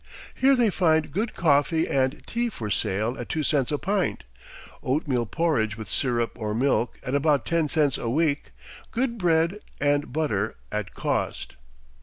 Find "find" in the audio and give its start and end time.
0.71-1.11